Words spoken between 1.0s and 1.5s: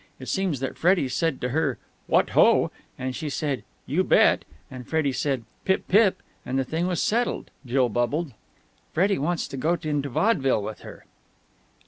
said to